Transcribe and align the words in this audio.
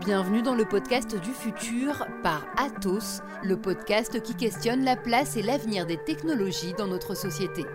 Bienvenue 0.00 0.40
dans 0.40 0.54
le 0.54 0.64
podcast 0.64 1.14
du 1.20 1.30
futur 1.30 2.06
par 2.22 2.46
Atos, 2.56 3.20
le 3.42 3.60
podcast 3.60 4.22
qui 4.22 4.34
questionne 4.34 4.82
la 4.82 4.96
place 4.96 5.36
et 5.36 5.42
l'avenir 5.42 5.84
des 5.84 5.98
technologies 5.98 6.72
dans 6.72 6.86
notre 6.86 7.14
société. 7.14 7.66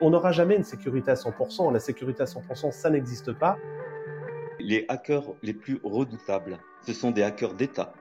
On 0.00 0.10
n'aura 0.10 0.30
jamais 0.30 0.54
une 0.54 0.62
sécurité 0.62 1.10
à 1.10 1.14
100%. 1.14 1.72
La 1.72 1.80
sécurité 1.80 2.22
à 2.22 2.26
100%, 2.26 2.70
ça 2.70 2.88
n'existe 2.88 3.32
pas. 3.32 3.58
Les 4.60 4.84
hackers 4.88 5.34
les 5.42 5.52
plus 5.52 5.80
redoutables, 5.82 6.60
ce 6.86 6.92
sont 6.92 7.10
des 7.10 7.24
hackers 7.24 7.54
d'État. 7.54 7.94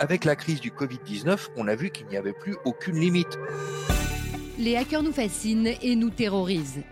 Avec 0.00 0.24
la 0.24 0.34
crise 0.34 0.60
du 0.60 0.72
Covid-19, 0.72 1.50
on 1.56 1.68
a 1.68 1.76
vu 1.76 1.90
qu'il 1.90 2.08
n'y 2.08 2.16
avait 2.16 2.32
plus 2.32 2.56
aucune 2.64 2.98
limite. 2.98 3.38
Les 4.58 4.76
hackers 4.76 5.04
nous 5.04 5.12
fascinent 5.12 5.70
et 5.80 5.94
nous 5.94 6.10
terrorisent. 6.10 6.82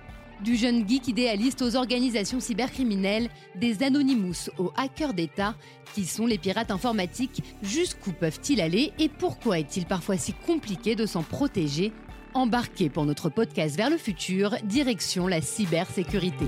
Du 0.43 0.57
jeune 0.57 0.89
geek 0.89 1.07
idéaliste 1.07 1.63
aux 1.63 1.77
organisations 1.77 2.41
cybercriminelles, 2.41 3.29
des 3.55 3.85
Anonymous 3.85 4.51
aux 4.59 4.73
hackers 4.77 5.15
d'État, 5.15 5.55
qui 5.95 6.05
sont 6.05 6.27
les 6.27 6.39
pirates 6.39 6.73
informatiques, 6.73 7.45
jusqu'où 7.63 8.13
peuvent-ils 8.13 8.61
aller 8.61 8.93
et 8.99 9.09
pourquoi 9.09 9.61
est-il 9.61 9.87
parfois 9.87 10.17
si 10.17 10.33
compliqué 10.33 10.97
de 10.97 11.07
s'en 11.07 11.23
protéger? 11.23 11.93
Embarquez 12.35 12.89
pour 12.89 13.05
notre 13.05 13.29
podcast 13.29 13.77
vers 13.77 13.91
le 13.91 13.99
futur, 13.99 14.57
direction 14.65 15.29
la 15.29 15.41
cybersécurité. 15.41 16.47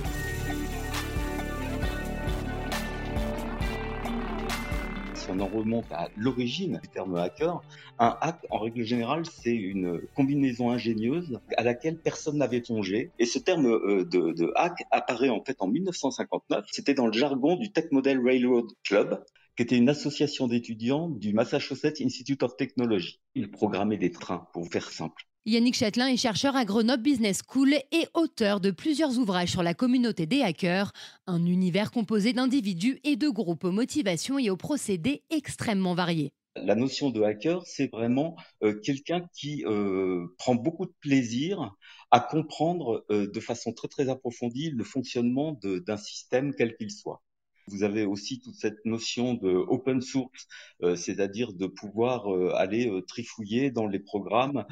On 5.35 5.41
en 5.41 5.47
remonte 5.47 5.91
à 5.91 6.09
l'origine 6.17 6.81
du 6.83 6.89
terme 6.89 7.17
hacker, 7.17 7.63
un 7.99 8.17
hack, 8.21 8.45
en 8.51 8.59
règle 8.59 8.85
générale, 8.85 9.25
c'est 9.27 9.55
une 9.55 10.01
combinaison 10.15 10.71
ingénieuse 10.71 11.41
à 11.57 11.63
laquelle 11.63 11.99
personne 11.99 12.39
n'avait 12.39 12.63
songé. 12.63 13.11
Et 13.19 13.27
ce 13.27 13.39
terme 13.39 13.67
euh, 13.67 14.05
de, 14.05 14.53
hack 14.57 14.85
apparaît 14.91 15.31
en 15.31 15.43
fait 15.43 15.57
en 15.61 15.69
1959. 15.69 16.67
C'était 16.71 16.95
dans 16.95 17.07
le 17.07 17.13
jargon 17.13 17.57
du 17.57 17.73
Tech 17.73 17.87
Model 17.91 18.21
Railroad 18.25 18.67
Club 18.85 19.25
qui 19.57 19.63
était 19.63 19.77
une 19.77 19.89
association 19.89 20.49
d'étudiants 20.49 21.09
du 21.09 21.33
Massachusetts 21.33 22.01
Institute 22.01 22.43
of 22.43 22.57
Technology. 22.57 23.21
Ils 23.37 23.51
programmaient 23.51 23.99
des 23.99 24.11
trains, 24.11 24.49
pour 24.53 24.69
faire 24.69 24.91
simple. 24.91 25.23
Yannick 25.47 25.75
Châtelain 25.75 26.07
est 26.07 26.17
chercheur 26.17 26.57
à 26.57 26.65
Grenoble 26.65 27.03
Business 27.03 27.43
School 27.47 27.75
et 27.75 28.07
auteur 28.15 28.61
de 28.61 28.71
plusieurs 28.71 29.19
ouvrages 29.19 29.51
sur 29.51 29.63
la 29.63 29.75
communauté 29.75 30.25
des 30.25 30.41
hackers, 30.41 30.91
un 31.27 31.45
univers 31.45 31.91
composé 31.91 32.33
d'individus 32.33 32.99
et 33.05 33.17
de 33.17 33.29
groupes 33.29 33.65
aux 33.65 33.71
motivations 33.71 34.39
et 34.39 34.49
aux 34.49 34.57
procédés 34.57 35.23
extrêmement 35.29 35.95
variés. 35.95 36.33
La 36.57 36.75
notion 36.75 37.11
de 37.11 37.21
hacker, 37.21 37.61
c'est 37.67 37.89
vraiment 37.89 38.37
euh, 38.63 38.81
quelqu'un 38.81 39.27
qui 39.35 39.67
euh, 39.67 40.29
prend 40.39 40.55
beaucoup 40.55 40.87
de 40.87 40.95
plaisir 41.01 41.75
à 42.11 42.21
comprendre 42.21 43.05
euh, 43.11 43.31
de 43.31 43.41
façon 43.41 43.75
très 43.75 43.89
très 43.89 44.09
approfondie 44.09 44.71
le 44.71 44.85
fonctionnement 44.85 45.59
d'un 45.63 45.99
système 45.99 46.55
quel 46.55 46.75
qu'il 46.75 46.91
soit. 46.91 47.23
Vous 47.69 47.83
avez 47.83 48.05
aussi 48.05 48.41
toute 48.41 48.57
cette 48.57 48.85
notion 48.85 49.35
de 49.35 49.49
open 49.49 50.03
source, 50.03 50.47
euh, 50.83 50.97
c'est-à-dire 50.97 51.55
de 51.55 51.67
pouvoir 51.67 52.33
euh, 52.33 52.53
aller 52.55 52.91
euh, 52.91 53.01
trifouiller 53.01 53.71
dans 53.71 53.87
les 53.87 53.99
programmes 53.99 54.65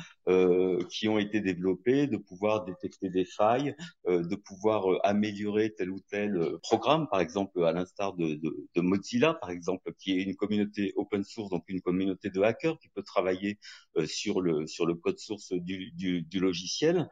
qui 0.89 1.09
ont 1.09 1.19
été 1.19 1.41
développés, 1.41 2.07
de 2.07 2.17
pouvoir 2.17 2.65
détecter 2.65 3.11
des 3.11 3.25
failles, 3.25 3.75
de 4.07 4.35
pouvoir 4.37 4.85
améliorer 5.03 5.75
tel 5.75 5.91
ou 5.91 5.99
tel 6.09 6.59
programme, 6.63 7.09
par 7.11 7.21
exemple 7.21 7.65
à 7.65 7.73
l'instar 7.73 8.15
de, 8.15 8.35
de, 8.35 8.69
de, 8.75 8.81
Mozilla, 8.81 9.35
par 9.35 9.51
exemple, 9.51 9.93
qui 9.99 10.13
est 10.13 10.23
une 10.23 10.37
communauté 10.37 10.93
open 10.97 11.25
source, 11.25 11.51
donc 11.51 11.65
une 11.69 11.81
communauté 11.81 12.31
de 12.31 12.41
hackers 12.41 12.79
qui 12.79 12.89
peut 12.89 13.03
travailler 13.03 13.59
sur 14.07 14.41
le 14.41 14.67
sur 14.69 14.87
le 14.87 14.95
code 14.95 15.19
source 15.19 15.53
du, 15.53 15.91
du, 15.93 16.23
du 16.23 16.39
logiciel. 16.39 17.09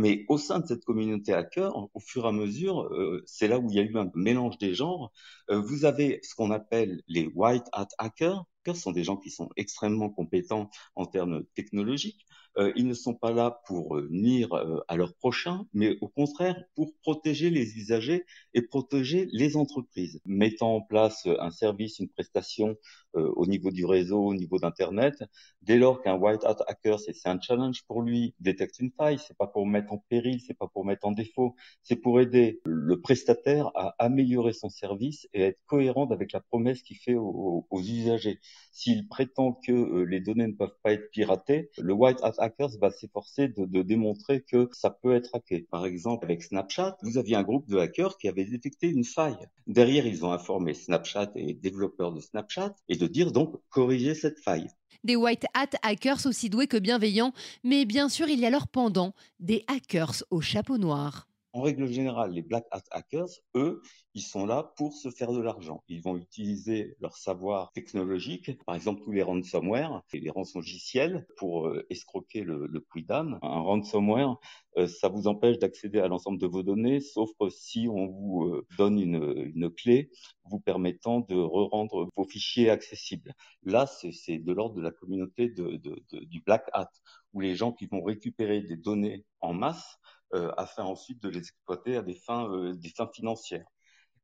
Mais 0.00 0.24
au 0.28 0.38
sein 0.38 0.60
de 0.60 0.66
cette 0.66 0.86
communauté 0.86 1.34
hacker, 1.34 1.76
au 1.92 2.00
fur 2.00 2.24
et 2.24 2.28
à 2.28 2.32
mesure, 2.32 2.84
euh, 2.84 3.22
c'est 3.26 3.48
là 3.48 3.58
où 3.58 3.68
il 3.68 3.76
y 3.76 3.80
a 3.80 3.82
eu 3.82 3.98
un 3.98 4.10
mélange 4.14 4.56
des 4.56 4.74
genres. 4.74 5.12
Euh, 5.50 5.60
vous 5.60 5.84
avez 5.84 6.20
ce 6.22 6.34
qu'on 6.34 6.50
appelle 6.50 7.02
les 7.06 7.26
white 7.34 7.66
hat 7.72 7.88
hackers. 7.98 8.46
Ce 8.66 8.72
sont 8.74 8.92
des 8.92 9.04
gens 9.04 9.18
qui 9.18 9.30
sont 9.30 9.50
extrêmement 9.56 10.08
compétents 10.08 10.70
en 10.94 11.04
termes 11.04 11.44
technologiques. 11.54 12.24
Euh, 12.58 12.72
ils 12.76 12.86
ne 12.86 12.94
sont 12.94 13.14
pas 13.14 13.32
là 13.32 13.60
pour 13.66 13.96
euh, 13.96 14.08
nuire 14.10 14.52
euh, 14.54 14.80
à 14.88 14.96
leurs 14.96 15.14
prochains, 15.14 15.66
mais 15.72 15.96
au 16.00 16.08
contraire 16.08 16.60
pour 16.74 16.92
protéger 17.02 17.48
les 17.50 17.76
usagers 17.76 18.24
et 18.54 18.62
protéger 18.62 19.28
les 19.32 19.56
entreprises, 19.56 20.20
mettant 20.24 20.76
en 20.76 20.80
place 20.80 21.26
un 21.26 21.50
service, 21.50 22.00
une 22.00 22.08
prestation 22.08 22.76
au 23.14 23.46
niveau 23.46 23.70
du 23.70 23.84
réseau, 23.84 24.20
au 24.20 24.34
niveau 24.34 24.58
d'Internet. 24.58 25.22
Dès 25.62 25.78
lors 25.78 26.02
qu'un 26.02 26.16
white 26.16 26.44
hat 26.44 26.58
hacker, 26.66 26.98
c'est 27.00 27.14
un 27.26 27.40
challenge 27.40 27.82
pour 27.86 28.02
lui, 28.02 28.34
détecte 28.40 28.78
une 28.78 28.90
faille, 28.90 29.18
c'est 29.18 29.36
pas 29.36 29.46
pour 29.46 29.66
mettre 29.66 29.92
en 29.92 29.98
péril, 30.08 30.40
c'est 30.40 30.56
pas 30.56 30.68
pour 30.68 30.84
mettre 30.84 31.06
en 31.06 31.12
défaut, 31.12 31.54
c'est 31.82 31.96
pour 31.96 32.20
aider 32.20 32.60
le 32.64 33.00
prestataire 33.00 33.70
à 33.74 33.94
améliorer 33.98 34.52
son 34.52 34.68
service 34.68 35.28
et 35.34 35.44
à 35.44 35.46
être 35.48 35.60
cohérent 35.66 36.06
avec 36.10 36.32
la 36.32 36.40
promesse 36.40 36.82
qu'il 36.82 36.96
fait 36.96 37.14
aux, 37.14 37.66
aux 37.68 37.80
usagers. 37.80 38.40
S'il 38.72 39.08
prétend 39.08 39.52
que 39.52 40.02
les 40.04 40.20
données 40.20 40.46
ne 40.46 40.54
peuvent 40.54 40.76
pas 40.82 40.92
être 40.92 41.10
piratées, 41.10 41.70
le 41.78 41.92
white 41.92 42.22
hat 42.22 42.34
hackers 42.38 42.78
va 42.80 42.90
s'efforcer 42.90 43.48
de, 43.48 43.82
démontrer 43.82 44.42
que 44.42 44.68
ça 44.72 44.90
peut 44.90 45.14
être 45.14 45.34
hacké. 45.34 45.66
Par 45.70 45.86
exemple, 45.86 46.24
avec 46.24 46.42
Snapchat, 46.42 46.96
vous 47.02 47.18
aviez 47.18 47.36
un 47.36 47.42
groupe 47.42 47.68
de 47.68 47.78
hackers 47.78 48.16
qui 48.18 48.28
avait 48.28 48.44
détecté 48.44 48.88
une 48.88 49.04
faille. 49.04 49.36
Derrière, 49.66 50.06
ils 50.06 50.24
ont 50.24 50.32
informé 50.32 50.74
Snapchat 50.74 51.32
et 51.34 51.54
développeurs 51.54 52.12
de 52.12 52.20
Snapchat 52.20 52.74
de 53.00 53.06
dire 53.06 53.32
donc 53.32 53.56
corriger 53.70 54.14
cette 54.14 54.38
faille. 54.38 54.68
Des 55.02 55.16
white 55.16 55.46
hat 55.54 55.70
hackers 55.82 56.26
aussi 56.26 56.50
doués 56.50 56.66
que 56.66 56.76
bienveillants, 56.76 57.32
mais 57.64 57.86
bien 57.86 58.08
sûr, 58.08 58.28
il 58.28 58.38
y 58.38 58.46
a 58.46 58.50
leur 58.50 58.68
pendant, 58.68 59.14
des 59.38 59.64
hackers 59.66 60.22
au 60.30 60.40
chapeau 60.40 60.76
noir. 60.76 61.26
En 61.52 61.62
règle 61.62 61.86
générale, 61.86 62.32
les 62.32 62.42
black 62.42 62.64
hat 62.70 62.82
hackers, 62.92 63.28
eux, 63.56 63.82
ils 64.14 64.22
sont 64.22 64.46
là 64.46 64.72
pour 64.76 64.92
se 64.92 65.10
faire 65.10 65.32
de 65.32 65.40
l'argent. 65.40 65.82
Ils 65.88 66.00
vont 66.00 66.16
utiliser 66.16 66.94
leur 67.00 67.16
savoir 67.16 67.72
technologique, 67.72 68.52
par 68.64 68.76
exemple 68.76 69.02
tous 69.02 69.10
les 69.10 69.22
ransomware, 69.22 70.02
les 70.12 70.30
rançongiciels, 70.30 71.26
pour 71.36 71.66
euh, 71.66 71.84
escroquer 71.90 72.42
le, 72.44 72.66
le. 72.66 72.84
Un 73.10 73.60
ransomware, 73.60 74.36
euh, 74.76 74.86
ça 74.86 75.08
vous 75.08 75.26
empêche 75.26 75.58
d'accéder 75.58 75.98
à 75.98 76.08
l'ensemble 76.08 76.38
de 76.38 76.46
vos 76.46 76.62
données, 76.62 77.00
sauf 77.00 77.30
si 77.50 77.88
on 77.88 78.06
vous 78.06 78.44
euh, 78.44 78.66
donne 78.78 79.00
une, 79.00 79.52
une, 79.54 79.70
clé 79.70 80.10
vous 80.44 80.60
permettant 80.60 81.20
de 81.20 81.34
re-rendre 81.36 82.08
vos 82.16 82.24
fichiers 82.24 82.70
accessibles. 82.70 83.32
Là, 83.62 83.86
c'est 83.86 84.38
de 84.38 84.52
l'ordre 84.52 84.76
de 84.76 84.82
la 84.82 84.90
communauté 84.90 85.48
de, 85.48 85.76
de, 85.76 86.02
de, 86.12 86.20
du 86.24 86.40
black 86.42 86.68
hat, 86.72 86.90
où 87.32 87.40
les 87.40 87.54
gens 87.54 87.72
qui 87.72 87.86
vont 87.86 88.02
récupérer 88.02 88.60
des 88.60 88.76
données 88.76 89.24
en 89.40 89.52
masse 89.52 89.98
euh, 89.98 90.19
afin 90.56 90.84
ensuite 90.84 91.22
de 91.22 91.28
les 91.28 91.38
exploiter 91.38 91.96
à 91.96 92.02
des 92.02 92.14
fins, 92.14 92.50
euh, 92.50 92.74
des 92.74 92.90
fins 92.90 93.10
financières. 93.12 93.66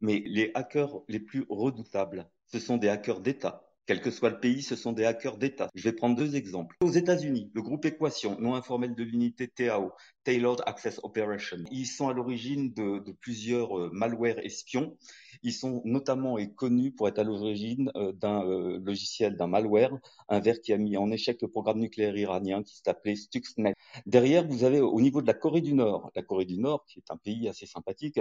Mais 0.00 0.22
les 0.26 0.50
hackers 0.54 1.00
les 1.08 1.20
plus 1.20 1.46
redoutables, 1.48 2.30
ce 2.46 2.58
sont 2.58 2.76
des 2.76 2.88
hackers 2.88 3.20
d'État. 3.20 3.65
Quel 3.86 4.00
que 4.00 4.10
soit 4.10 4.30
le 4.30 4.40
pays, 4.40 4.62
ce 4.62 4.74
sont 4.74 4.90
des 4.90 5.04
hackers 5.04 5.38
d'État. 5.38 5.68
Je 5.76 5.84
vais 5.84 5.92
prendre 5.92 6.16
deux 6.16 6.34
exemples. 6.34 6.74
Aux 6.82 6.90
États-Unis, 6.90 7.52
le 7.54 7.62
groupe 7.62 7.84
Équation, 7.84 8.36
non 8.40 8.56
informel 8.56 8.96
de 8.96 9.04
l'unité 9.04 9.46
TAO, 9.46 9.92
Tailored 10.24 10.60
Access 10.66 10.98
Operation, 11.04 11.58
ils 11.70 11.86
sont 11.86 12.08
à 12.08 12.12
l'origine 12.12 12.72
de, 12.72 13.12
plusieurs 13.20 13.78
euh, 13.78 13.90
malwares 13.92 14.40
espions. 14.40 14.96
Ils 15.44 15.52
sont 15.52 15.82
notamment 15.84 16.36
et 16.36 16.52
connus 16.52 16.90
pour 16.90 17.06
être 17.06 17.20
à 17.20 17.22
l'origine 17.22 17.92
euh, 17.94 18.10
d'un 18.10 18.44
euh, 18.44 18.80
logiciel, 18.82 19.36
d'un 19.36 19.46
malware, 19.46 19.96
un 20.28 20.40
verre 20.40 20.60
qui 20.60 20.72
a 20.72 20.78
mis 20.78 20.96
en 20.96 21.12
échec 21.12 21.40
le 21.40 21.46
programme 21.46 21.78
nucléaire 21.78 22.16
iranien 22.16 22.64
qui 22.64 22.80
s'appelait 22.84 23.14
Stuxnet. 23.14 23.74
Derrière, 24.04 24.48
vous 24.48 24.64
avez 24.64 24.80
au 24.80 25.00
niveau 25.00 25.22
de 25.22 25.28
la 25.28 25.34
Corée 25.34 25.60
du 25.60 25.74
Nord, 25.74 26.10
la 26.16 26.22
Corée 26.22 26.44
du 26.44 26.58
Nord 26.58 26.84
qui 26.86 26.98
est 26.98 27.12
un 27.12 27.16
pays 27.18 27.48
assez 27.48 27.66
sympathique. 27.66 28.18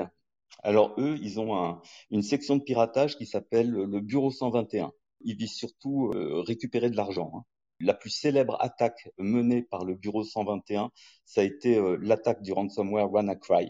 Alors 0.62 0.94
eux, 1.00 1.18
ils 1.24 1.40
ont 1.40 1.58
un, 1.58 1.82
une 2.12 2.22
section 2.22 2.56
de 2.56 2.62
piratage 2.62 3.18
qui 3.18 3.26
s'appelle 3.26 3.72
le 3.72 4.00
Bureau 4.00 4.30
121 4.30 4.92
ils 5.26 5.36
visent 5.36 5.54
surtout 5.56 6.12
euh, 6.16 6.42
récupérer 6.42 6.90
de 6.90 6.96
l'argent. 6.96 7.32
Hein. 7.36 7.44
La 7.82 7.94
plus 7.94 8.10
célèbre 8.10 8.58
attaque 8.62 9.10
menée 9.18 9.62
par 9.62 9.84
le 9.84 9.96
Bureau 9.96 10.24
121, 10.24 10.92
ça 11.26 11.42
a 11.42 11.44
été 11.44 11.78
euh, 11.78 11.98
l'attaque 12.02 12.42
du 12.42 12.54
ransomware 12.54 13.12
WannaCry. 13.12 13.70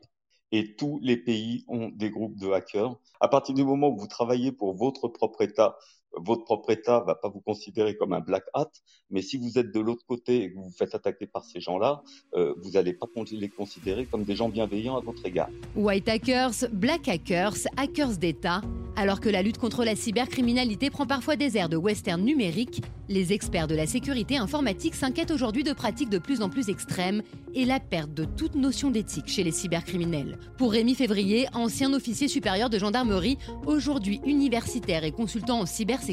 Et 0.52 0.75
tous 0.75 1.00
les 1.02 1.18
pays 1.18 1.66
ont 1.68 1.90
des 1.90 2.12
groupes 2.12 2.38
de 2.38 2.52
hackers. 2.52 2.96
À 3.19 3.28
partir 3.28 3.56
du 3.56 3.63
moment 3.63 3.90
où 3.90 3.98
vous 3.98 4.07
travaillez 4.07 4.52
pour 4.52 4.75
votre 4.75 5.07
propre 5.07 5.42
État, 5.42 5.75
votre 6.18 6.44
propre 6.44 6.72
État 6.72 7.04
va 7.06 7.16
pas 7.16 7.30
vous 7.30 7.42
considérer 7.42 7.96
comme 7.96 8.14
un 8.14 8.20
black 8.20 8.44
hat, 8.54 8.70
mais 9.10 9.22
si 9.22 9.38
vous 9.38 9.58
êtes 9.58 9.74
de 9.74 9.80
l'autre 9.80 10.06
côté 10.08 10.44
et 10.44 10.52
que 10.52 10.56
vous 10.56 10.66
vous 10.66 10.76
faites 10.78 10.96
attaquer 10.96 11.28
par 11.28 11.44
ces 11.46 11.60
gens-là, 11.60 12.04
euh, 12.36 12.54
vous 12.62 12.72
n'allez 12.72 12.94
pas 12.94 13.08
les 13.32 13.50
considérer 13.50 14.06
comme 14.06 14.24
des 14.24 14.36
gens 14.36 14.50
bienveillants 14.50 14.98
à 14.98 15.02
votre 15.02 15.26
égard. 15.26 15.50
White 15.76 16.10
hackers, 16.10 16.70
black 16.72 17.08
hackers, 17.08 17.56
hackers 17.78 18.18
d'État. 18.18 18.62
Alors 18.98 19.20
que 19.20 19.28
la 19.28 19.42
lutte 19.42 19.58
contre 19.58 19.84
la 19.84 19.96
cybercriminalité 19.96 20.90
prend 20.90 21.06
parfois 21.06 21.36
des 21.36 21.58
airs 21.58 21.68
de 21.68 21.76
western 21.76 22.22
numérique, 22.24 22.82
les 23.10 23.34
experts 23.34 23.68
de 23.68 23.76
la 23.76 23.88
sécurité 23.88 24.38
informatique 24.38 24.96
s'inquiètent 24.96 25.32
aujourd'hui 25.32 25.64
de 25.64 25.74
pratiques 25.74 26.10
de 26.10 26.18
plus 26.18 26.42
en 26.42 26.50
plus 26.50 26.70
extrêmes 26.70 27.22
et 27.54 27.66
la 27.66 27.82
perte 27.82 28.14
de 28.14 28.24
toute 28.24 28.56
notion 28.56 28.92
d'éthique 28.92 29.28
chez 29.28 29.44
les 29.44 29.52
cybercriminels. 29.52 30.40
Pour 30.58 30.72
Rémi 30.72 30.96
Février, 30.96 31.48
ancien 31.54 31.94
officier 31.94 32.30
supérieur 32.30 32.70
de 32.70 32.80
gendarmerie, 32.80 33.38
aujourd'hui 33.66 34.22
universitaire 34.26 35.04
et 35.04 35.12
consultant 35.12 35.60
en 35.60 35.66
cybersécurité, 35.66 36.05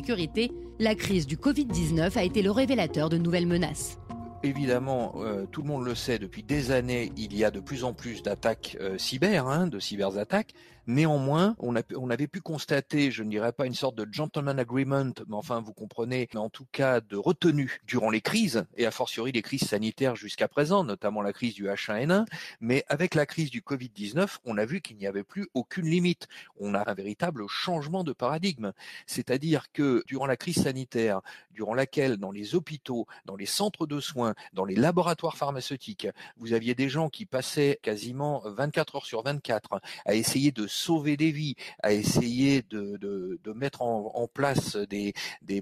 la 0.79 0.95
crise 0.95 1.27
du 1.27 1.37
Covid-19 1.37 2.17
a 2.17 2.25
été 2.25 2.43
le 2.43 2.51
révélateur 2.51 3.09
de 3.09 3.19
nouvelles 3.19 3.47
menaces. 3.47 3.99
évidemment, 4.43 5.15
euh, 5.19 5.47
tout 5.47 5.63
le 5.63 5.69
monde 5.69 5.85
le 5.85 5.95
sait, 5.95 6.19
depuis 6.19 6.43
des 6.43 6.71
années, 6.73 7.13
il 7.17 7.37
y 7.37 7.45
a 7.45 7.51
de 7.51 7.61
plus 7.61 7.85
en 7.85 7.93
plus 7.93 8.23
d'attaques 8.23 8.77
euh, 8.81 8.99
cyber, 8.99 9.47
hein, 9.47 9.67
de 9.67 9.79
cyberattaques. 9.79 10.55
Néanmoins, 10.89 11.55
on, 11.61 11.77
avait 12.11 12.27
pu 12.27 12.41
constater, 12.41 13.13
je 13.13 13.23
ne 13.23 13.31
dirais 13.31 13.53
pas 13.53 13.67
une 13.67 13.75
sorte 13.75 13.95
de 13.95 14.07
gentleman 14.11 14.59
agreement, 14.59 15.13
mais 15.29 15.37
enfin, 15.37 15.61
vous 15.61 15.73
comprenez, 15.73 16.29
mais 16.35 16.41
en 16.41 16.51
tout 16.51 16.67
cas 16.73 17.01
de 17.01 17.17
retenue 17.17 17.81
durant 17.87 18.11
les 18.11 18.21
crises, 18.21 18.67
et 18.77 18.85
a 18.85 18.91
fortiori 18.91 19.31
les 19.31 19.43
crises 19.43 19.63
sanitaires 19.63 20.17
jusqu'à 20.17 20.49
présent, 20.49 20.83
notamment 20.83 21.23
la 21.23 21.33
crise 21.33 21.55
du 21.55 21.67
H1N1. 21.67 22.27
Mais 22.61 22.85
avec 22.89 23.15
la 23.15 23.27
crise 23.27 23.51
du 23.51 23.61
Covid-19, 23.61 24.39
on 24.45 24.59
a 24.59 24.65
vu 24.65 24.81
qu'il 24.81 24.97
n'y 24.97 25.07
avait 25.07 25.23
plus 25.23 25.49
aucune 25.55 25.87
limite. 25.87 26.27
On 26.59 26.75
a 26.75 26.91
un 26.91 26.95
véritable 26.95 27.47
changement 27.49 28.03
de 28.03 28.13
paradigme. 28.13 28.73
C'est-à-dire 29.07 29.71
que 29.73 30.03
durant 30.09 30.27
la 30.27 30.37
crise 30.37 30.63
sanitaire, 30.65 31.21
durant 31.53 31.75
laquelle 31.75 32.17
dans 32.17 32.33
les 32.33 32.57
hôpitaux, 32.57 33.07
dans 33.25 33.37
les 33.37 33.47
centres 33.47 33.87
de 33.87 34.01
soins, 34.01 34.35
dans 34.53 34.65
les 34.65 34.75
laboratoires 34.75 35.37
pharmaceutiques, 35.37 36.09
vous 36.39 36.55
aviez 36.55 36.75
des 36.75 36.89
gens 36.89 37.09
qui 37.09 37.25
passaient 37.25 37.79
quasiment 37.83 38.43
24 38.45 38.97
heures 38.97 39.07
sur 39.07 39.23
24 39.23 39.81
à 40.05 40.15
essayer 40.15 40.51
de 40.51 40.67
sauver 40.73 41.17
des 41.17 41.31
vies, 41.31 41.55
à 41.83 41.93
essayer 41.93 42.63
de, 42.63 43.39
mettre 43.55 43.83
en, 43.83 44.29
place 44.33 44.77
des, 44.77 45.13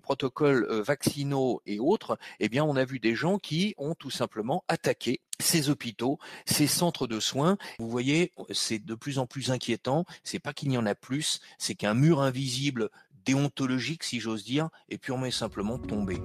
protocoles 0.01 0.67
euh, 0.71 0.83
vaccinaux 0.83 1.61
et 1.67 1.79
autres, 1.79 2.19
eh 2.39 2.49
bien, 2.49 2.65
on 2.65 2.77
a 2.77 2.85
vu 2.85 3.01
des 3.01 3.15
gens 3.15 3.39
qui 3.39 3.75
ont 3.77 3.95
tout 3.95 4.11
simplement 4.11 4.65
attaqué 4.69 5.21
ces 5.41 5.71
hôpitaux, 5.71 6.19
ces 6.47 6.67
centres 6.67 7.07
de 7.07 7.21
soins. 7.21 7.57
Vous 7.79 7.89
voyez, 7.89 8.33
c'est 8.53 8.85
de 8.85 8.95
plus 8.95 9.19
en 9.19 9.27
plus 9.27 9.51
inquiétant. 9.51 10.05
C'est 10.23 10.39
pas 10.39 10.53
qu'il 10.53 10.73
y 10.73 10.79
en 10.79 10.87
a 10.87 10.95
plus, 10.95 11.41
c'est 11.59 11.75
qu'un 11.75 11.95
mur 11.95 12.21
invisible 12.21 12.91
déontologique, 13.25 14.05
si 14.05 14.21
j'ose 14.21 14.45
dire, 14.45 14.71
est 14.89 14.99
purement 14.99 15.31
simplement 15.31 15.79
tombé. 15.79 16.19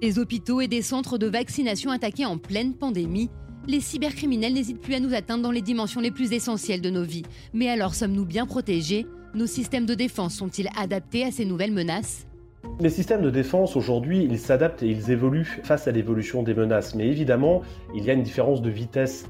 Des 0.00 0.18
hôpitaux 0.18 0.60
et 0.60 0.68
des 0.68 0.82
centres 0.82 1.18
de 1.18 1.26
vaccination 1.26 1.90
attaqués 1.90 2.26
en 2.26 2.38
pleine 2.38 2.74
pandémie, 2.74 3.30
les 3.70 3.80
cybercriminels 3.80 4.52
n'hésitent 4.52 4.80
plus 4.80 4.94
à 4.94 5.00
nous 5.00 5.14
atteindre 5.14 5.44
dans 5.44 5.52
les 5.52 5.62
dimensions 5.62 6.00
les 6.00 6.10
plus 6.10 6.32
essentielles 6.32 6.80
de 6.80 6.90
nos 6.90 7.04
vies. 7.04 7.22
Mais 7.54 7.68
alors 7.68 7.94
sommes-nous 7.94 8.24
bien 8.24 8.44
protégés? 8.44 9.06
Nos 9.32 9.46
systèmes 9.46 9.86
de 9.86 9.94
défense 9.94 10.34
sont-ils 10.34 10.68
adaptés 10.76 11.24
à 11.24 11.30
ces 11.30 11.44
nouvelles 11.44 11.72
menaces? 11.72 12.26
Les 12.80 12.90
systèmes 12.90 13.22
de 13.22 13.30
défense 13.30 13.76
aujourd'hui, 13.76 14.26
ils 14.28 14.38
s'adaptent 14.38 14.82
et 14.82 14.88
ils 14.88 15.12
évoluent 15.12 15.60
face 15.62 15.86
à 15.86 15.92
l'évolution 15.92 16.42
des 16.42 16.52
menaces. 16.52 16.96
Mais 16.96 17.06
évidemment, 17.06 17.62
il 17.94 18.04
y 18.04 18.10
a 18.10 18.12
une 18.12 18.24
différence 18.24 18.60
de 18.60 18.70
vitesse. 18.70 19.26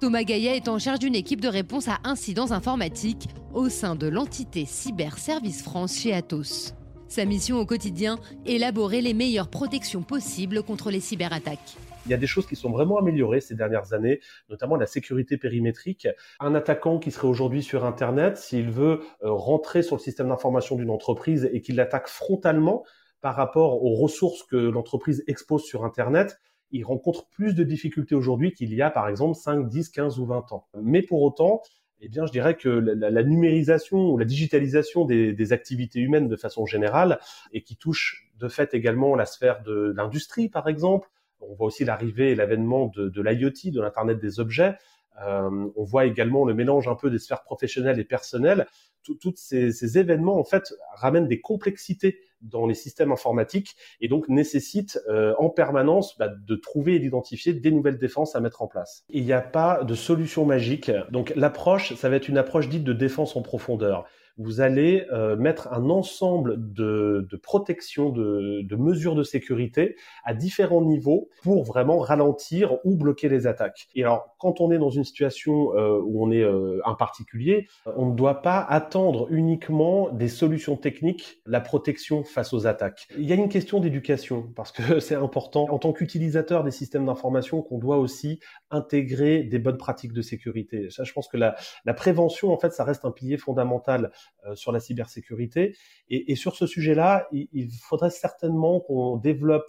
Thomas 0.00 0.24
Gaillet 0.24 0.56
est 0.56 0.68
en 0.68 0.78
charge 0.78 1.00
d'une 1.00 1.14
équipe 1.14 1.42
de 1.42 1.48
réponse 1.48 1.86
à 1.86 1.98
incidents 2.02 2.50
informatiques 2.50 3.28
au 3.52 3.68
sein 3.68 3.94
de 3.94 4.08
l'entité 4.08 4.64
Cyber 4.64 5.18
Service 5.18 5.62
France 5.62 5.98
chez 5.98 6.14
Atos. 6.14 6.74
Sa 7.08 7.26
mission 7.26 7.58
au 7.58 7.66
quotidien, 7.66 8.18
élaborer 8.46 9.02
les 9.02 9.12
meilleures 9.12 9.50
protections 9.50 10.02
possibles 10.02 10.62
contre 10.62 10.90
les 10.90 11.00
cyberattaques. 11.00 11.76
Il 12.06 12.10
y 12.10 12.14
a 12.14 12.16
des 12.16 12.26
choses 12.26 12.46
qui 12.46 12.56
sont 12.56 12.70
vraiment 12.70 12.98
améliorées 12.98 13.40
ces 13.40 13.54
dernières 13.54 13.92
années, 13.92 14.20
notamment 14.48 14.76
la 14.76 14.86
sécurité 14.86 15.36
périmétrique. 15.36 16.08
Un 16.40 16.54
attaquant 16.54 16.98
qui 16.98 17.10
serait 17.10 17.28
aujourd'hui 17.28 17.62
sur 17.62 17.84
Internet, 17.84 18.36
s'il 18.36 18.70
veut 18.70 19.00
euh, 19.22 19.30
rentrer 19.30 19.82
sur 19.82 19.96
le 19.96 20.00
système 20.00 20.28
d'information 20.28 20.76
d'une 20.76 20.90
entreprise 20.90 21.48
et 21.52 21.60
qu'il 21.60 21.76
l'attaque 21.76 22.08
frontalement 22.08 22.84
par 23.20 23.36
rapport 23.36 23.84
aux 23.84 23.94
ressources 23.94 24.42
que 24.42 24.56
l'entreprise 24.56 25.22
expose 25.28 25.62
sur 25.62 25.84
Internet, 25.84 26.40
il 26.72 26.84
rencontre 26.84 27.28
plus 27.28 27.54
de 27.54 27.62
difficultés 27.62 28.14
aujourd'hui 28.14 28.52
qu'il 28.52 28.74
y 28.74 28.82
a 28.82 28.90
par 28.90 29.08
exemple 29.08 29.36
5, 29.36 29.68
10, 29.68 29.90
15 29.90 30.18
ou 30.18 30.26
20 30.26 30.52
ans. 30.52 30.66
Mais 30.82 31.02
pour 31.02 31.22
autant, 31.22 31.62
eh 32.00 32.08
bien, 32.08 32.26
je 32.26 32.32
dirais 32.32 32.56
que 32.56 32.68
la, 32.68 33.22
numérisation 33.22 34.10
ou 34.10 34.18
la 34.18 34.24
digitalisation 34.24 35.04
des, 35.04 35.52
activités 35.52 36.00
humaines 36.00 36.26
de 36.26 36.36
façon 36.36 36.66
générale 36.66 37.20
et 37.52 37.62
qui 37.62 37.76
touche 37.76 38.28
de 38.40 38.48
fait 38.48 38.74
également 38.74 39.14
la 39.14 39.24
sphère 39.24 39.62
de 39.62 39.92
l'industrie, 39.96 40.48
par 40.48 40.68
exemple, 40.68 41.08
on 41.48 41.54
voit 41.54 41.66
aussi 41.66 41.84
l'arrivée 41.84 42.30
et 42.30 42.34
l'avènement 42.34 42.86
de, 42.94 43.22
l'IoT, 43.22 43.70
de 43.70 43.80
l'Internet 43.80 44.18
des 44.18 44.40
objets. 44.40 44.76
Euh, 45.22 45.68
on 45.76 45.84
voit 45.84 46.06
également 46.06 46.44
le 46.44 46.54
mélange 46.54 46.88
un 46.88 46.94
peu 46.94 47.10
des 47.10 47.18
sphères 47.18 47.42
professionnelles 47.42 47.98
et 47.98 48.04
personnelles. 48.04 48.66
Tous 49.02 49.34
ces, 49.34 49.72
ces, 49.72 49.98
événements, 49.98 50.38
en 50.38 50.44
fait, 50.44 50.72
ramènent 50.94 51.26
des 51.26 51.40
complexités 51.40 52.20
dans 52.40 52.66
les 52.66 52.74
systèmes 52.74 53.12
informatiques 53.12 53.76
et 54.00 54.08
donc 54.08 54.28
nécessitent 54.28 55.00
euh, 55.08 55.34
en 55.38 55.48
permanence 55.48 56.16
bah, 56.18 56.28
de 56.28 56.56
trouver 56.56 56.96
et 56.96 56.98
d'identifier 56.98 57.52
des 57.52 57.70
nouvelles 57.70 57.98
défenses 57.98 58.36
à 58.36 58.40
mettre 58.40 58.62
en 58.62 58.66
place. 58.66 59.04
Il 59.08 59.24
n'y 59.24 59.32
a 59.32 59.40
pas 59.40 59.84
de 59.84 59.94
solution 59.94 60.44
magique. 60.44 60.90
Donc 61.10 61.32
l'approche, 61.36 61.94
ça 61.94 62.08
va 62.08 62.16
être 62.16 62.28
une 62.28 62.38
approche 62.38 62.68
dite 62.68 62.84
de 62.84 62.92
défense 62.92 63.36
en 63.36 63.42
profondeur 63.42 64.06
vous 64.38 64.60
allez 64.60 65.06
euh, 65.12 65.36
mettre 65.36 65.72
un 65.72 65.90
ensemble 65.90 66.56
de, 66.58 67.26
de 67.30 67.36
protection, 67.36 68.10
de, 68.10 68.62
de, 68.62 68.76
mesures 68.76 69.14
de 69.14 69.22
sécurité 69.22 69.96
à 70.24 70.34
différents 70.34 70.82
niveaux 70.82 71.28
pour 71.42 71.64
vraiment 71.64 71.98
ralentir 71.98 72.78
ou 72.84 72.96
bloquer 72.96 73.28
les 73.28 73.46
attaques. 73.46 73.88
Et 73.94 74.02
alors, 74.02 74.34
quand 74.38 74.60
on 74.60 74.70
est 74.72 74.78
dans 74.78 74.90
une 74.90 75.04
situation 75.04 75.74
euh, 75.74 76.00
où 76.02 76.24
on 76.24 76.30
est 76.30 76.42
euh, 76.42 76.80
un 76.84 76.94
particulier, 76.94 77.68
on 77.96 78.06
ne 78.06 78.16
doit 78.16 78.42
pas 78.42 78.60
attendre 78.60 79.26
uniquement 79.30 80.10
des 80.10 80.28
solutions 80.28 80.76
techniques, 80.76 81.40
la 81.46 81.60
protection 81.60 82.24
face 82.24 82.52
aux 82.52 82.66
attaques. 82.66 83.08
Il 83.18 83.28
y 83.28 83.32
a 83.32 83.36
une 83.36 83.48
question 83.48 83.80
d'éducation 83.80 84.50
parce 84.54 84.72
que 84.72 84.82
c'est 85.00 85.14
important 85.14 85.66
en 85.70 85.78
tant 85.78 85.92
qu'utilisateur 85.92 86.64
des 86.64 86.70
systèmes 86.70 87.06
d'information 87.06 87.62
qu'on 87.62 87.78
doit 87.78 87.98
aussi 87.98 88.40
intégrer 88.70 89.42
des 89.42 89.58
bonnes 89.58 89.78
pratiques 89.78 90.12
de 90.12 90.22
sécurité. 90.22 90.88
Ça, 90.90 91.04
je 91.04 91.12
pense 91.12 91.28
que 91.28 91.36
la, 91.36 91.54
la 91.84 91.94
prévention, 91.94 92.52
en 92.52 92.58
fait, 92.58 92.72
ça 92.72 92.84
reste 92.84 93.04
un 93.04 93.10
pilier 93.10 93.36
fondamental 93.36 93.92
euh, 93.92 94.08
sur 94.54 94.72
la 94.72 94.80
cybersécurité. 94.80 95.76
Et, 96.08 96.34
sur 96.34 96.56
ce 96.56 96.66
sujet-là, 96.66 97.28
il, 97.32 97.48
il, 97.52 97.70
faudrait 97.72 98.10
certainement 98.10 98.80
qu'on 98.80 99.16
développe, 99.16 99.66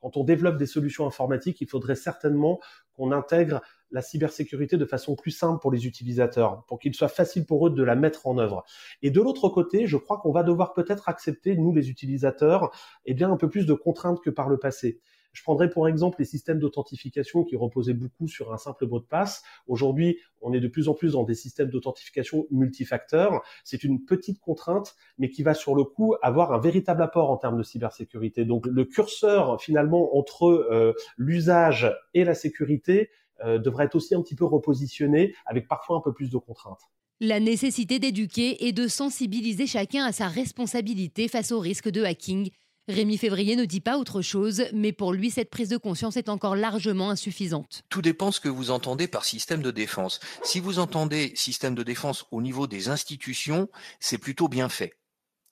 quand 0.00 0.16
on 0.16 0.24
développe 0.24 0.56
des 0.56 0.66
solutions 0.66 1.06
informatiques, 1.06 1.60
il 1.60 1.68
faudrait 1.68 1.94
certainement 1.94 2.60
qu'on 2.94 3.12
intègre 3.12 3.60
la 3.90 4.02
cybersécurité 4.02 4.76
de 4.76 4.84
façon 4.84 5.16
plus 5.16 5.30
simple 5.30 5.60
pour 5.60 5.72
les 5.72 5.86
utilisateurs, 5.86 6.64
pour 6.66 6.78
qu'il 6.78 6.94
soit 6.94 7.08
facile 7.08 7.44
pour 7.44 7.66
eux 7.66 7.70
de 7.70 7.82
la 7.82 7.96
mettre 7.96 8.26
en 8.26 8.38
œuvre. 8.38 8.64
Et 9.02 9.10
de 9.10 9.20
l'autre 9.20 9.48
côté, 9.48 9.86
je 9.86 9.96
crois 9.96 10.18
qu'on 10.18 10.32
va 10.32 10.42
devoir 10.42 10.72
peut-être 10.74 11.08
accepter, 11.08 11.56
nous 11.56 11.72
les 11.72 11.90
utilisateurs, 11.90 12.70
eh 13.04 13.14
bien 13.14 13.30
un 13.30 13.36
peu 13.36 13.48
plus 13.48 13.66
de 13.66 13.74
contraintes 13.74 14.20
que 14.20 14.30
par 14.30 14.48
le 14.48 14.58
passé. 14.58 15.00
Je 15.32 15.42
prendrai 15.42 15.70
pour 15.70 15.88
exemple 15.88 16.16
les 16.18 16.24
systèmes 16.24 16.58
d'authentification 16.58 17.44
qui 17.44 17.56
reposaient 17.56 17.94
beaucoup 17.94 18.28
sur 18.28 18.52
un 18.52 18.56
simple 18.56 18.86
mot 18.86 18.98
de 18.98 19.04
passe. 19.04 19.42
Aujourd'hui, 19.66 20.18
on 20.40 20.52
est 20.52 20.60
de 20.60 20.68
plus 20.68 20.88
en 20.88 20.94
plus 20.94 21.12
dans 21.12 21.24
des 21.24 21.34
systèmes 21.34 21.70
d'authentification 21.70 22.46
multifacteurs. 22.50 23.42
C'est 23.64 23.84
une 23.84 24.04
petite 24.04 24.40
contrainte, 24.40 24.96
mais 25.18 25.30
qui 25.30 25.42
va 25.42 25.54
sur 25.54 25.74
le 25.74 25.84
coup 25.84 26.14
avoir 26.22 26.52
un 26.52 26.58
véritable 26.58 27.02
apport 27.02 27.30
en 27.30 27.36
termes 27.36 27.58
de 27.58 27.62
cybersécurité. 27.62 28.44
Donc 28.44 28.66
le 28.66 28.84
curseur 28.84 29.60
finalement 29.60 30.16
entre 30.16 30.46
euh, 30.46 30.94
l'usage 31.16 31.94
et 32.14 32.24
la 32.24 32.34
sécurité 32.34 33.10
euh, 33.44 33.58
devrait 33.58 33.84
être 33.84 33.94
aussi 33.94 34.14
un 34.14 34.22
petit 34.22 34.34
peu 34.34 34.44
repositionné 34.44 35.34
avec 35.46 35.68
parfois 35.68 35.96
un 35.96 36.00
peu 36.00 36.12
plus 36.12 36.30
de 36.30 36.38
contraintes. 36.38 36.82
La 37.20 37.38
nécessité 37.38 37.98
d'éduquer 37.98 38.66
et 38.66 38.72
de 38.72 38.88
sensibiliser 38.88 39.66
chacun 39.66 40.04
à 40.04 40.12
sa 40.12 40.26
responsabilité 40.26 41.28
face 41.28 41.52
au 41.52 41.60
risque 41.60 41.90
de 41.90 42.02
hacking 42.02 42.50
Rémi 42.90 43.16
Février 43.18 43.56
ne 43.56 43.64
dit 43.64 43.80
pas 43.80 43.96
autre 43.96 44.22
chose, 44.22 44.64
mais 44.72 44.92
pour 44.92 45.12
lui, 45.12 45.30
cette 45.30 45.50
prise 45.50 45.68
de 45.68 45.76
conscience 45.76 46.16
est 46.16 46.28
encore 46.28 46.56
largement 46.56 47.10
insuffisante. 47.10 47.82
Tout 47.88 48.02
dépend 48.02 48.32
ce 48.32 48.40
que 48.40 48.48
vous 48.48 48.70
entendez 48.70 49.08
par 49.08 49.24
système 49.24 49.62
de 49.62 49.70
défense. 49.70 50.20
Si 50.42 50.60
vous 50.60 50.78
entendez 50.78 51.32
système 51.36 51.74
de 51.74 51.82
défense 51.82 52.26
au 52.30 52.42
niveau 52.42 52.66
des 52.66 52.88
institutions, 52.88 53.68
c'est 54.00 54.18
plutôt 54.18 54.48
bien 54.48 54.68
fait. 54.68 54.94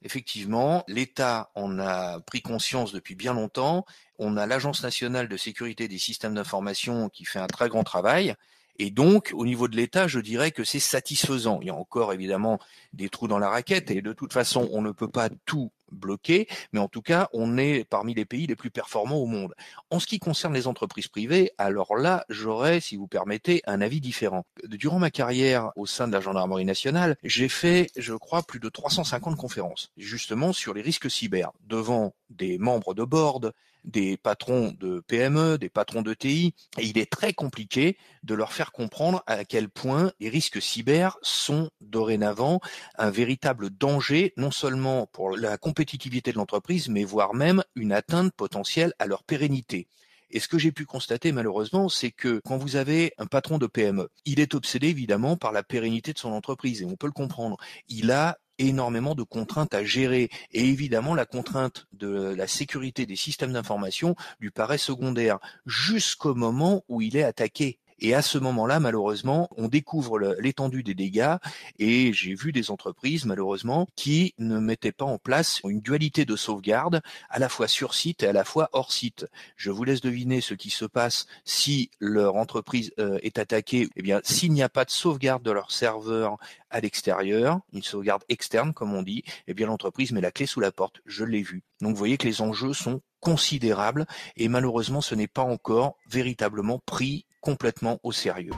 Effectivement, 0.02 0.84
l'État 0.86 1.50
en 1.54 1.78
a 1.78 2.20
pris 2.20 2.42
conscience 2.42 2.92
depuis 2.92 3.14
bien 3.14 3.34
longtemps. 3.34 3.84
On 4.18 4.36
a 4.36 4.46
l'Agence 4.46 4.82
nationale 4.82 5.28
de 5.28 5.36
sécurité 5.36 5.88
des 5.88 5.98
systèmes 5.98 6.34
d'information 6.34 7.08
qui 7.08 7.24
fait 7.24 7.40
un 7.40 7.48
très 7.48 7.68
grand 7.68 7.84
travail. 7.84 8.34
Et 8.78 8.90
donc, 8.90 9.32
au 9.34 9.44
niveau 9.44 9.66
de 9.66 9.76
l'État, 9.76 10.06
je 10.06 10.20
dirais 10.20 10.52
que 10.52 10.62
c'est 10.62 10.78
satisfaisant. 10.78 11.58
Il 11.62 11.66
y 11.66 11.70
a 11.70 11.74
encore 11.74 12.12
évidemment 12.12 12.60
des 12.92 13.08
trous 13.08 13.26
dans 13.26 13.40
la 13.40 13.48
raquette 13.48 13.90
et 13.90 14.02
de 14.02 14.12
toute 14.12 14.32
façon, 14.32 14.68
on 14.72 14.82
ne 14.82 14.92
peut 14.92 15.10
pas 15.10 15.30
tout 15.46 15.72
bloquer, 15.90 16.48
mais 16.72 16.80
en 16.80 16.88
tout 16.88 17.02
cas, 17.02 17.28
on 17.32 17.58
est 17.58 17.84
parmi 17.84 18.14
les 18.14 18.24
pays 18.24 18.46
les 18.46 18.56
plus 18.56 18.70
performants 18.70 19.16
au 19.18 19.26
monde. 19.26 19.54
En 19.90 20.00
ce 20.00 20.06
qui 20.06 20.18
concerne 20.18 20.54
les 20.54 20.66
entreprises 20.66 21.08
privées, 21.08 21.52
alors 21.58 21.96
là, 21.96 22.24
j'aurais, 22.28 22.80
si 22.80 22.96
vous 22.96 23.06
permettez, 23.06 23.62
un 23.66 23.80
avis 23.80 24.00
différent. 24.00 24.44
Durant 24.64 24.98
ma 24.98 25.10
carrière 25.10 25.70
au 25.76 25.86
sein 25.86 26.08
de 26.08 26.12
la 26.12 26.20
gendarmerie 26.20 26.64
nationale, 26.64 27.16
j'ai 27.22 27.48
fait, 27.48 27.90
je 27.96 28.14
crois, 28.14 28.42
plus 28.42 28.60
de 28.60 28.68
350 28.68 29.36
conférences, 29.36 29.92
justement 29.96 30.52
sur 30.52 30.74
les 30.74 30.82
risques 30.82 31.10
cyber, 31.10 31.52
devant 31.66 32.14
des 32.30 32.58
membres 32.58 32.94
de 32.94 33.04
board, 33.04 33.52
des 33.84 34.16
patrons 34.16 34.74
de 34.78 35.00
PME, 35.00 35.58
des 35.58 35.68
patrons 35.68 36.02
de 36.02 36.14
TI, 36.14 36.54
et 36.78 36.84
il 36.84 36.98
est 36.98 37.10
très 37.10 37.32
compliqué 37.32 37.96
de 38.22 38.34
leur 38.34 38.52
faire 38.52 38.72
comprendre 38.72 39.22
à 39.26 39.44
quel 39.44 39.68
point 39.68 40.12
les 40.20 40.28
risques 40.28 40.60
cyber 40.60 41.16
sont 41.22 41.70
dorénavant 41.80 42.60
un 42.96 43.10
véritable 43.10 43.70
danger, 43.70 44.32
non 44.36 44.50
seulement 44.50 45.06
pour 45.06 45.36
la 45.36 45.56
compétitivité 45.58 46.32
de 46.32 46.36
l'entreprise, 46.36 46.88
mais 46.88 47.04
voire 47.04 47.34
même 47.34 47.62
une 47.74 47.92
atteinte 47.92 48.32
potentielle 48.34 48.92
à 48.98 49.06
leur 49.06 49.24
pérennité. 49.24 49.88
Et 50.30 50.40
ce 50.40 50.48
que 50.48 50.58
j'ai 50.58 50.72
pu 50.72 50.84
constater 50.84 51.32
malheureusement, 51.32 51.88
c'est 51.88 52.10
que 52.10 52.40
quand 52.44 52.58
vous 52.58 52.76
avez 52.76 53.14
un 53.16 53.26
patron 53.26 53.56
de 53.56 53.66
PME, 53.66 54.10
il 54.26 54.40
est 54.40 54.54
obsédé 54.54 54.88
évidemment 54.88 55.36
par 55.36 55.52
la 55.52 55.62
pérennité 55.62 56.12
de 56.12 56.18
son 56.18 56.32
entreprise, 56.32 56.82
et 56.82 56.84
on 56.84 56.96
peut 56.96 57.06
le 57.06 57.12
comprendre. 57.12 57.56
Il 57.88 58.10
a 58.10 58.38
énormément 58.58 59.14
de 59.14 59.22
contraintes 59.22 59.74
à 59.74 59.84
gérer. 59.84 60.30
Et 60.52 60.64
évidemment, 60.64 61.14
la 61.14 61.26
contrainte 61.26 61.86
de 61.92 62.34
la 62.36 62.46
sécurité 62.46 63.06
des 63.06 63.16
systèmes 63.16 63.52
d'information 63.52 64.14
lui 64.40 64.50
paraît 64.50 64.78
secondaire 64.78 65.38
jusqu'au 65.66 66.34
moment 66.34 66.84
où 66.88 67.00
il 67.00 67.16
est 67.16 67.24
attaqué. 67.24 67.78
Et 68.00 68.14
à 68.14 68.22
ce 68.22 68.38
moment-là, 68.38 68.80
malheureusement, 68.80 69.48
on 69.56 69.68
découvre 69.68 70.18
l'étendue 70.38 70.82
des 70.82 70.94
dégâts 70.94 71.36
et 71.78 72.12
j'ai 72.12 72.34
vu 72.34 72.52
des 72.52 72.70
entreprises, 72.70 73.24
malheureusement, 73.24 73.88
qui 73.96 74.34
ne 74.38 74.58
mettaient 74.58 74.92
pas 74.92 75.04
en 75.04 75.18
place 75.18 75.60
une 75.64 75.80
dualité 75.80 76.24
de 76.24 76.36
sauvegarde 76.36 77.00
à 77.28 77.38
la 77.38 77.48
fois 77.48 77.68
sur 77.68 77.94
site 77.94 78.22
et 78.22 78.28
à 78.28 78.32
la 78.32 78.44
fois 78.44 78.68
hors 78.72 78.92
site. 78.92 79.26
Je 79.56 79.70
vous 79.70 79.84
laisse 79.84 80.00
deviner 80.00 80.40
ce 80.40 80.54
qui 80.54 80.70
se 80.70 80.84
passe 80.84 81.26
si 81.44 81.90
leur 81.98 82.36
entreprise 82.36 82.92
euh, 82.98 83.18
est 83.22 83.38
attaquée. 83.38 83.88
Eh 83.96 84.02
bien, 84.02 84.20
s'il 84.22 84.52
n'y 84.52 84.62
a 84.62 84.68
pas 84.68 84.84
de 84.84 84.90
sauvegarde 84.90 85.42
de 85.42 85.50
leur 85.50 85.72
serveur 85.72 86.36
à 86.70 86.80
l'extérieur, 86.80 87.60
une 87.72 87.82
sauvegarde 87.82 88.24
externe, 88.28 88.72
comme 88.72 88.94
on 88.94 89.02
dit, 89.02 89.24
eh 89.46 89.54
bien, 89.54 89.66
l'entreprise 89.66 90.12
met 90.12 90.20
la 90.20 90.30
clé 90.30 90.46
sous 90.46 90.60
la 90.60 90.70
porte. 90.70 91.00
Je 91.06 91.24
l'ai 91.24 91.42
vu. 91.42 91.62
Donc, 91.80 91.92
vous 91.92 91.98
voyez 91.98 92.16
que 92.16 92.26
les 92.26 92.42
enjeux 92.42 92.74
sont 92.74 93.00
considérables 93.20 94.06
et 94.36 94.48
malheureusement, 94.48 95.00
ce 95.00 95.14
n'est 95.14 95.26
pas 95.26 95.42
encore 95.42 95.96
véritablement 96.08 96.78
pris 96.78 97.26
complètement 97.40 97.98
au 98.02 98.12
sérieux. 98.12 98.52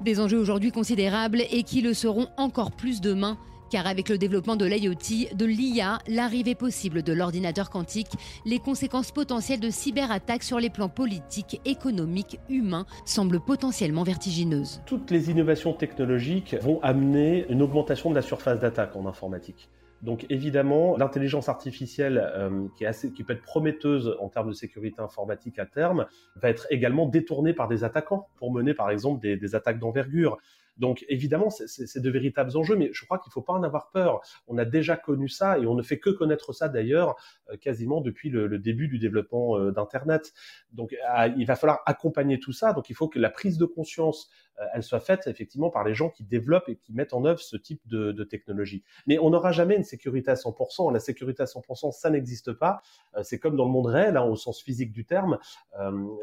Des 0.00 0.20
enjeux 0.20 0.38
aujourd'hui 0.38 0.70
considérables 0.70 1.42
et 1.50 1.62
qui 1.64 1.82
le 1.82 1.92
seront 1.92 2.28
encore 2.36 2.72
plus 2.72 3.00
demain. 3.00 3.38
Car 3.70 3.86
avec 3.86 4.08
le 4.08 4.16
développement 4.16 4.56
de 4.56 4.64
l'IoT, 4.64 5.34
de 5.34 5.44
l'IA, 5.44 5.98
l'arrivée 6.06 6.54
possible 6.54 7.02
de 7.02 7.12
l'ordinateur 7.12 7.68
quantique, 7.68 8.12
les 8.46 8.60
conséquences 8.60 9.12
potentielles 9.12 9.60
de 9.60 9.68
cyberattaques 9.68 10.42
sur 10.42 10.58
les 10.58 10.70
plans 10.70 10.88
politiques, 10.88 11.60
économiques, 11.66 12.40
humains 12.48 12.86
semblent 13.04 13.40
potentiellement 13.40 14.04
vertigineuses. 14.04 14.80
Toutes 14.86 15.10
les 15.10 15.30
innovations 15.30 15.74
technologiques 15.74 16.56
vont 16.62 16.80
amener 16.82 17.44
une 17.50 17.60
augmentation 17.60 18.08
de 18.08 18.14
la 18.14 18.22
surface 18.22 18.58
d'attaque 18.58 18.96
en 18.96 19.04
informatique. 19.04 19.68
Donc 20.02 20.26
évidemment, 20.28 20.96
l'intelligence 20.96 21.48
artificielle, 21.48 22.30
euh, 22.34 22.68
qui, 22.76 22.84
est 22.84 22.86
assez, 22.86 23.12
qui 23.12 23.24
peut 23.24 23.32
être 23.32 23.42
prometteuse 23.42 24.16
en 24.20 24.28
termes 24.28 24.48
de 24.48 24.54
sécurité 24.54 25.00
informatique 25.00 25.58
à 25.58 25.66
terme, 25.66 26.06
va 26.36 26.50
être 26.50 26.66
également 26.70 27.06
détournée 27.06 27.52
par 27.52 27.68
des 27.68 27.84
attaquants 27.84 28.28
pour 28.36 28.52
mener 28.52 28.74
par 28.74 28.90
exemple 28.90 29.20
des, 29.20 29.36
des 29.36 29.54
attaques 29.54 29.78
d'envergure. 29.78 30.38
Donc 30.78 31.04
évidemment, 31.08 31.50
c'est 31.50 32.00
de 32.00 32.10
véritables 32.10 32.56
enjeux, 32.56 32.76
mais 32.76 32.90
je 32.92 33.04
crois 33.04 33.18
qu'il 33.18 33.30
ne 33.30 33.32
faut 33.32 33.42
pas 33.42 33.52
en 33.52 33.62
avoir 33.64 33.90
peur. 33.90 34.20
On 34.46 34.58
a 34.58 34.64
déjà 34.64 34.96
connu 34.96 35.28
ça 35.28 35.58
et 35.58 35.66
on 35.66 35.74
ne 35.74 35.82
fait 35.82 35.98
que 35.98 36.10
connaître 36.10 36.52
ça 36.52 36.68
d'ailleurs 36.68 37.16
euh, 37.50 37.56
quasiment 37.56 38.00
depuis 38.00 38.30
le, 38.30 38.46
le, 38.46 38.58
début 38.58 38.86
du 38.86 38.98
développement 38.98 39.58
euh, 39.58 39.72
d'Internet. 39.72 40.32
Donc 40.72 40.94
il 41.36 41.46
va 41.46 41.56
falloir 41.56 41.82
accompagner 41.86 42.38
tout 42.38 42.52
ça. 42.52 42.72
Donc 42.72 42.90
il 42.90 42.94
faut 42.94 43.08
que 43.08 43.18
la 43.18 43.30
prise 43.30 43.58
de 43.58 43.64
conscience 43.64 44.30
elle 44.74 44.82
soit 44.82 45.00
faite 45.00 45.26
effectivement 45.26 45.70
par 45.70 45.84
les 45.84 45.94
gens 45.94 46.10
qui 46.10 46.24
développent 46.24 46.68
et 46.68 46.76
qui 46.76 46.92
mettent 46.92 47.14
en 47.14 47.24
œuvre 47.24 47.40
ce 47.40 47.56
type 47.56 47.80
de, 47.86 48.24
technologie. 48.24 48.82
Mais 49.06 49.18
on 49.18 49.30
n'aura 49.30 49.52
jamais 49.52 49.76
une 49.76 49.84
sécurité 49.84 50.30
à 50.30 50.34
100%. 50.34 50.92
La 50.92 51.00
sécurité 51.00 51.42
à 51.42 51.46
100%, 51.46 51.92
ça 51.92 52.10
n'existe 52.10 52.52
pas. 52.52 52.82
c'est 53.22 53.38
comme 53.38 53.56
dans 53.56 53.64
le 53.64 53.70
monde 53.70 53.86
réel, 53.86 54.16
hein, 54.16 54.24
au 54.24 54.36
sens 54.36 54.60
physique 54.60 54.92
du 54.92 55.04
terme. 55.04 55.38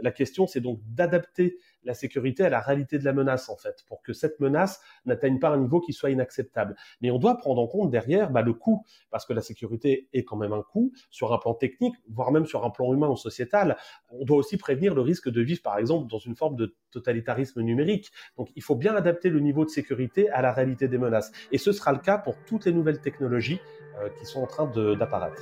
la 0.02 0.12
question, 0.12 0.46
c'est 0.46 0.62
donc 0.62 0.80
d'adapter 0.86 1.58
la 1.86 1.94
sécurité 1.94 2.44
à 2.44 2.50
la 2.50 2.60
réalité 2.60 3.00
de 3.00 3.06
la 3.06 3.14
menace 3.14 3.48
en 3.50 3.56
fait, 3.56 3.86
pour 3.88 4.02
que 4.02 4.12
cette 4.12 4.40
menace 4.40 4.82
n'atteigne 5.06 5.40
pas 5.40 5.50
un 5.50 5.58
niveau 5.58 5.80
qui 5.80 5.94
soit 5.94 6.10
inacceptable. 6.10 6.76
Mais 7.02 7.12
on 7.12 7.20
doit 7.20 7.38
prendre 7.38 7.62
en 7.62 7.68
compte 7.68 7.92
derrière 7.92 8.32
bah, 8.32 8.42
le 8.42 8.54
coût, 8.54 8.84
parce 9.12 9.26
que 9.26 9.34
la 9.34 9.42
sécurité 9.42 10.10
est 10.14 10.24
quand 10.24 10.36
même 10.36 10.54
un 10.54 10.64
coût 10.64 10.92
sur 11.12 11.34
un 11.34 11.38
plan 11.38 11.54
technique, 11.54 11.96
voire 12.10 12.32
même 12.32 12.46
sur 12.46 12.66
un 12.66 12.70
plan 12.70 12.94
humain 12.94 13.08
ou 13.08 13.16
sociétal. 13.16 13.78
On 14.10 14.26
doit 14.26 14.38
aussi 14.38 14.58
prévenir 14.58 14.96
le 14.96 15.02
risque 15.02 15.30
de 15.30 15.42
vivre 15.42 15.62
par 15.62 15.78
exemple 15.78 16.10
dans 16.10 16.18
une 16.18 16.36
forme 16.36 16.56
de 16.56 16.76
totalitarisme 16.92 17.62
numérique. 17.62 18.12
Donc 18.38 18.50
il 18.56 18.64
faut 18.64 18.76
bien 18.76 18.96
adapter 18.96 19.30
le 19.30 19.40
niveau 19.40 19.66
de 19.66 19.70
sécurité 19.70 20.30
à 20.30 20.42
la 20.42 20.52
réalité 20.52 20.88
des 20.88 20.98
menaces. 20.98 21.32
Et 21.52 21.58
ce 21.58 21.72
sera 21.72 21.92
le 21.92 22.00
cas 22.00 22.18
pour 22.18 22.36
toutes 22.46 22.66
les 22.66 22.72
nouvelles 22.72 23.00
technologies 23.00 23.60
euh, 24.02 24.10
qui 24.20 24.26
sont 24.26 24.42
en 24.42 24.48
train 24.48 24.66
d'apparaître. 24.98 25.42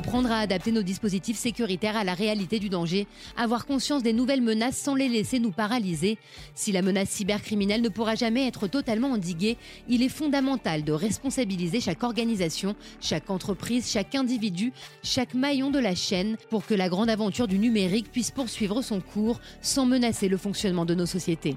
Apprendre 0.00 0.32
à 0.32 0.38
adapter 0.38 0.72
nos 0.72 0.80
dispositifs 0.80 1.36
sécuritaires 1.36 1.94
à 1.94 2.04
la 2.04 2.14
réalité 2.14 2.58
du 2.58 2.70
danger, 2.70 3.06
avoir 3.36 3.66
conscience 3.66 4.02
des 4.02 4.14
nouvelles 4.14 4.40
menaces 4.40 4.78
sans 4.78 4.94
les 4.94 5.10
laisser 5.10 5.38
nous 5.38 5.50
paralyser. 5.50 6.16
Si 6.54 6.72
la 6.72 6.80
menace 6.80 7.10
cybercriminelle 7.10 7.82
ne 7.82 7.90
pourra 7.90 8.14
jamais 8.14 8.46
être 8.46 8.66
totalement 8.66 9.10
endiguée, 9.10 9.58
il 9.90 10.02
est 10.02 10.08
fondamental 10.08 10.84
de 10.84 10.92
responsabiliser 10.92 11.82
chaque 11.82 12.02
organisation, 12.02 12.76
chaque 13.02 13.28
entreprise, 13.28 13.90
chaque 13.90 14.14
individu, 14.14 14.72
chaque 15.02 15.34
maillon 15.34 15.70
de 15.70 15.78
la 15.78 15.94
chaîne 15.94 16.38
pour 16.48 16.64
que 16.64 16.72
la 16.72 16.88
grande 16.88 17.10
aventure 17.10 17.46
du 17.46 17.58
numérique 17.58 18.10
puisse 18.10 18.30
poursuivre 18.30 18.80
son 18.80 19.02
cours 19.02 19.38
sans 19.60 19.84
menacer 19.84 20.28
le 20.28 20.38
fonctionnement 20.38 20.86
de 20.86 20.94
nos 20.94 21.04
sociétés. 21.04 21.56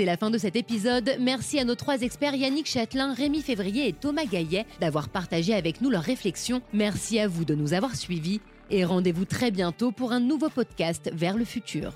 C'est 0.00 0.06
la 0.06 0.16
fin 0.16 0.30
de 0.30 0.38
cet 0.38 0.56
épisode. 0.56 1.14
Merci 1.20 1.58
à 1.58 1.64
nos 1.64 1.74
trois 1.74 2.00
experts 2.00 2.34
Yannick 2.34 2.66
Châtelain, 2.66 3.12
Rémi 3.12 3.42
Février 3.42 3.86
et 3.86 3.92
Thomas 3.92 4.24
Gaillet 4.24 4.64
d'avoir 4.80 5.10
partagé 5.10 5.52
avec 5.52 5.82
nous 5.82 5.90
leurs 5.90 6.02
réflexions. 6.02 6.62
Merci 6.72 7.20
à 7.20 7.28
vous 7.28 7.44
de 7.44 7.54
nous 7.54 7.74
avoir 7.74 7.94
suivis 7.94 8.40
et 8.70 8.86
rendez-vous 8.86 9.26
très 9.26 9.50
bientôt 9.50 9.92
pour 9.92 10.12
un 10.12 10.20
nouveau 10.20 10.48
podcast 10.48 11.10
vers 11.12 11.36
le 11.36 11.44
futur. 11.44 11.92